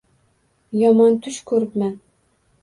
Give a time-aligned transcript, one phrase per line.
[0.83, 1.93] Yomon tush ko‘ribman